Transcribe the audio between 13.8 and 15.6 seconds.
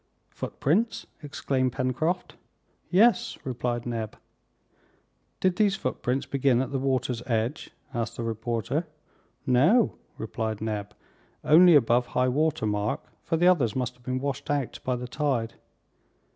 have been washed out by the tide."